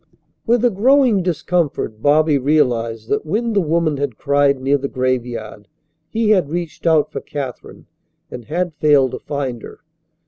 With 0.47 0.65
a 0.65 0.71
growing 0.71 1.21
discomfort 1.21 2.01
Bobby 2.01 2.39
realized 2.39 3.07
that 3.09 3.23
when 3.23 3.53
the 3.53 3.61
woman 3.61 3.97
had 3.97 4.17
cried 4.17 4.59
near 4.59 4.79
the 4.79 4.87
graveyard 4.87 5.67
he 6.09 6.31
had 6.31 6.49
reached 6.49 6.87
out 6.87 7.11
for 7.11 7.21
Katherine 7.21 7.85
and 8.31 8.45
had 8.45 8.73
failed 8.73 9.11
to 9.11 9.19
find 9.19 9.61
her. 9.61 9.81